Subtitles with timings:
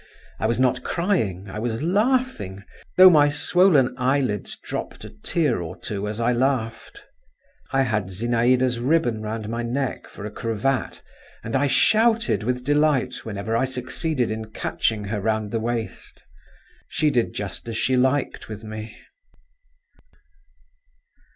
[0.39, 2.63] I was not crying, I was laughing,
[2.97, 7.03] though my swollen eyelids dropped a tear or two as I laughed.
[7.71, 11.03] I had Zinaïda's ribbon round my neck for a cravat,
[11.43, 16.23] and I shouted with delight whenever I succeeded in catching her round the waist.
[16.87, 18.97] She did just as she liked with me.